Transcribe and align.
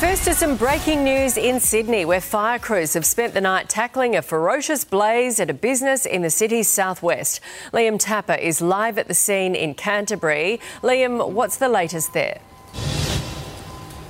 First 0.00 0.24
to 0.24 0.32
some 0.32 0.56
breaking 0.56 1.04
news 1.04 1.36
in 1.36 1.60
Sydney, 1.60 2.06
where 2.06 2.22
fire 2.22 2.58
crews 2.58 2.94
have 2.94 3.04
spent 3.04 3.34
the 3.34 3.40
night 3.42 3.68
tackling 3.68 4.16
a 4.16 4.22
ferocious 4.22 4.82
blaze 4.82 5.38
at 5.38 5.50
a 5.50 5.54
business 5.54 6.06
in 6.06 6.22
the 6.22 6.30
city's 6.30 6.70
southwest. 6.70 7.38
Liam 7.74 7.98
Tapper 7.98 8.32
is 8.32 8.62
live 8.62 8.96
at 8.96 9.08
the 9.08 9.14
scene 9.14 9.54
in 9.54 9.74
Canterbury. 9.74 10.58
Liam, 10.80 11.32
what's 11.32 11.58
the 11.58 11.68
latest 11.68 12.14
there? 12.14 12.40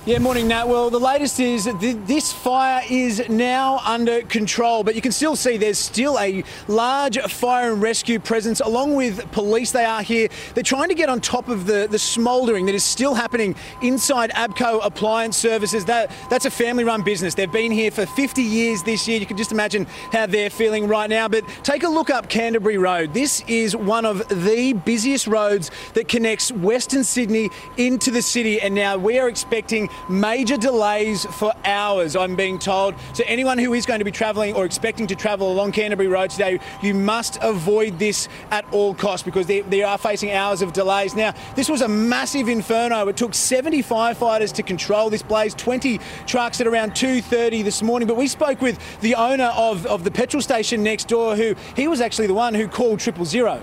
Yeah, 0.07 0.19
morning, 0.19 0.49
Nat. 0.49 0.67
Well, 0.67 0.89
the 0.89 0.99
latest 0.99 1.41
is 1.41 1.67
that 1.67 1.79
this 1.79 2.33
fire 2.33 2.83
is 2.89 3.29
now 3.29 3.83
under 3.85 4.23
control, 4.23 4.83
but 4.83 4.95
you 4.95 5.03
can 5.03 5.13
still 5.13 5.37
see 5.37 5.59
there's 5.59 5.77
still 5.79 6.19
a 6.19 6.43
large 6.69 7.19
fire 7.31 7.71
and 7.71 7.83
rescue 7.83 8.19
presence 8.19 8.61
along 8.61 8.95
with 8.95 9.31
police. 9.33 9.73
They 9.73 9.85
are 9.85 10.03
here. 10.03 10.29
They're 10.55 10.63
trying 10.63 10.89
to 10.89 10.95
get 10.95 11.11
on 11.11 11.21
top 11.21 11.51
of 11.51 11.67
the, 11.67 11.87
the 11.89 11.99
smouldering 11.99 12.65
that 12.65 12.75
is 12.75 12.83
still 12.83 13.13
happening 13.13 13.55
inside 13.83 14.31
Abco 14.31 14.83
Appliance 14.83 15.37
Services. 15.37 15.85
That, 15.85 16.11
that's 16.31 16.47
a 16.47 16.51
family 16.51 16.85
run 16.85 17.03
business. 17.03 17.35
They've 17.35 17.53
been 17.53 17.71
here 17.71 17.91
for 17.91 18.07
50 18.07 18.41
years 18.41 18.83
this 18.83 19.07
year. 19.07 19.21
You 19.21 19.27
can 19.27 19.37
just 19.37 19.53
imagine 19.53 19.85
how 20.13 20.25
they're 20.25 20.49
feeling 20.49 20.89
right 20.89 21.11
now. 21.11 21.29
But 21.29 21.45
take 21.63 21.83
a 21.83 21.89
look 21.91 22.09
up 22.09 22.31
Canterbury 22.31 22.79
Road. 22.79 23.13
This 23.13 23.45
is 23.47 23.77
one 23.77 24.07
of 24.07 24.27
the 24.31 24.73
busiest 24.73 25.27
roads 25.27 25.71
that 25.93 26.09
connects 26.09 26.51
Western 26.51 27.05
Sydney 27.05 27.51
into 27.77 28.11
the 28.11 28.23
city, 28.23 28.63
and 28.63 28.75
now 28.75 28.97
we 28.97 29.19
are 29.19 29.29
expecting 29.29 29.90
major 30.09 30.57
delays 30.57 31.25
for 31.27 31.53
hours, 31.65 32.17
I'm 32.17 32.37
being 32.37 32.59
told. 32.59 32.95
So, 33.13 33.25
anyone 33.27 33.59
who 33.59 33.75
is 33.75 33.87
going 33.87 33.99
to 33.99 34.05
be 34.05 34.11
travelling 34.11 34.55
or 34.55 34.65
expecting 34.65 35.07
to 35.09 35.15
travel 35.15 35.53
along 35.53 35.73
Canterbury 35.73 36.09
Road 36.09 36.31
today, 36.31 36.61
you 36.83 36.95
must 36.95 37.39
avoid 37.43 37.99
this 37.99 38.29
at 38.51 38.65
all 38.73 38.95
costs 38.95 39.25
because 39.25 39.47
they, 39.47 39.61
they 39.63 39.83
are 39.83 39.99
facing 39.99 40.33
hours 40.33 40.63
of 40.63 40.73
delays. 40.73 41.15
Now, 41.15 41.35
this 41.55 41.69
was 41.69 41.83
a 41.83 41.89
massive 41.89 42.49
inferno. 42.49 43.09
It 43.09 43.17
took 43.17 43.35
70 43.35 43.83
firefighters 43.83 44.53
to 44.55 44.63
control 44.63 45.11
this 45.11 45.23
blaze, 45.23 45.55
20 45.55 46.01
trucks 46.27 46.61
at 46.61 46.67
around 46.67 46.93
2.30 46.93 47.65
this 47.65 47.83
morning. 47.83 48.07
But 48.07 48.17
we 48.17 48.29
spoke 48.29 48.61
with 48.61 48.79
the 49.01 49.15
owner 49.15 49.53
of, 49.57 49.87
of 49.87 50.05
the 50.05 50.11
petrol 50.11 50.43
station 50.43 50.83
next 50.83 51.09
door, 51.09 51.37
who 51.37 51.55
he 51.77 51.89
was 51.89 52.01
actually 52.01 52.27
the 52.27 52.35
one 52.35 52.55
who 52.55 52.69
called 52.69 53.01
triple 53.01 53.25
zero. 53.25 53.63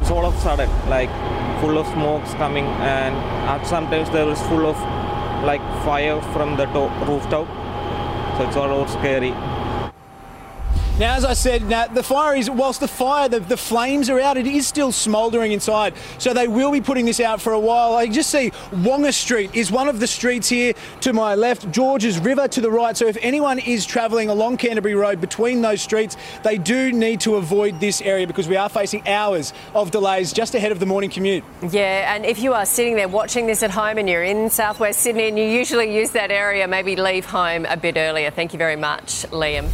It's 0.00 0.10
all 0.10 0.24
of 0.24 0.34
a 0.34 0.40
sudden, 0.40 0.70
like 0.88 1.10
full 1.60 1.78
of 1.78 1.86
smokes 1.88 2.32
coming 2.34 2.64
and 2.64 3.14
sometimes 3.66 4.10
there 4.10 4.28
is 4.28 4.40
full 4.42 4.66
of 4.66 4.76
like 5.44 5.60
fire 5.84 6.20
from 6.32 6.56
the 6.56 6.66
to- 6.66 6.92
rooftop. 7.06 7.46
So 8.36 8.46
it's 8.46 8.56
all 8.56 8.86
scary 8.86 9.32
now, 10.98 11.14
as 11.14 11.26
I 11.26 11.34
said, 11.34 11.62
now, 11.64 11.86
the 11.88 12.02
fire 12.02 12.34
is, 12.34 12.48
whilst 12.48 12.80
the 12.80 12.88
fire, 12.88 13.28
the, 13.28 13.40
the 13.40 13.56
flames 13.56 14.08
are 14.08 14.18
out, 14.18 14.38
it 14.38 14.46
is 14.46 14.66
still 14.66 14.92
smouldering 14.92 15.52
inside. 15.52 15.92
So 16.18 16.32
they 16.32 16.48
will 16.48 16.72
be 16.72 16.80
putting 16.80 17.04
this 17.04 17.20
out 17.20 17.38
for 17.38 17.52
a 17.52 17.60
while. 17.60 17.94
I 17.94 18.06
just 18.06 18.30
see 18.30 18.50
Wonga 18.72 19.12
Street 19.12 19.50
is 19.54 19.70
one 19.70 19.88
of 19.88 20.00
the 20.00 20.06
streets 20.06 20.48
here 20.48 20.72
to 21.02 21.12
my 21.12 21.34
left, 21.34 21.70
Georges 21.70 22.18
River 22.18 22.48
to 22.48 22.62
the 22.62 22.70
right. 22.70 22.96
So 22.96 23.06
if 23.06 23.18
anyone 23.20 23.58
is 23.58 23.84
travelling 23.84 24.30
along 24.30 24.56
Canterbury 24.56 24.94
Road 24.94 25.20
between 25.20 25.60
those 25.60 25.82
streets, 25.82 26.16
they 26.42 26.56
do 26.56 26.92
need 26.92 27.20
to 27.20 27.34
avoid 27.34 27.78
this 27.78 28.00
area 28.00 28.26
because 28.26 28.48
we 28.48 28.56
are 28.56 28.70
facing 28.70 29.06
hours 29.06 29.52
of 29.74 29.90
delays 29.90 30.32
just 30.32 30.54
ahead 30.54 30.72
of 30.72 30.80
the 30.80 30.86
morning 30.86 31.10
commute. 31.10 31.44
Yeah, 31.70 32.14
and 32.14 32.24
if 32.24 32.38
you 32.38 32.54
are 32.54 32.64
sitting 32.64 32.96
there 32.96 33.08
watching 33.08 33.46
this 33.46 33.62
at 33.62 33.70
home 33.70 33.98
and 33.98 34.08
you're 34.08 34.24
in 34.24 34.48
southwest 34.48 35.00
Sydney 35.00 35.28
and 35.28 35.38
you 35.38 35.44
usually 35.44 35.94
use 35.94 36.12
that 36.12 36.30
area, 36.30 36.66
maybe 36.66 36.96
leave 36.96 37.26
home 37.26 37.66
a 37.66 37.76
bit 37.76 37.98
earlier. 37.98 38.30
Thank 38.30 38.54
you 38.54 38.58
very 38.58 38.76
much, 38.76 39.26
Liam. 39.30 39.68